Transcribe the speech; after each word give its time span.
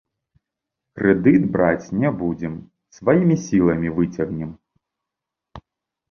Крэдыт 0.99 1.43
браць 1.57 1.91
не 2.03 2.09
будзем, 2.21 2.53
сваімі 2.97 3.35
сіламі 3.43 3.89
выцягнем. 3.99 4.49